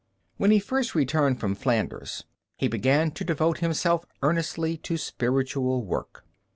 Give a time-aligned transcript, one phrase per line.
[0.37, 2.23] When he first returned from Flanders
[2.55, 6.23] he began to devote himself earnestly to spiritual work.